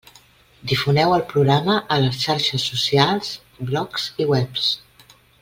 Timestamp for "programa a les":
1.33-2.17